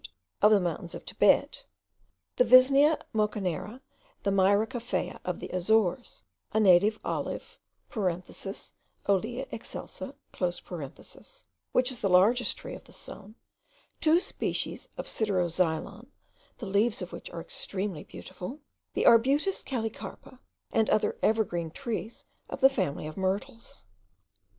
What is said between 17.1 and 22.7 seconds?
which are extremely beautiful, the Arbutus callicarpa, and other evergreen trees of